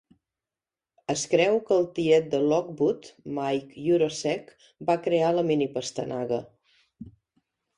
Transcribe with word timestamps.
Es 1.13 1.25
creu 1.33 1.57
que 1.67 1.75
el 1.81 1.85
tiet 1.99 2.31
de 2.31 2.39
Lockwood, 2.53 3.09
Mike 3.39 3.85
Yurosek, 3.89 4.51
va 4.89 4.97
crear 5.09 5.31
la 5.37 5.45
mini-pastanaga. 5.51 6.45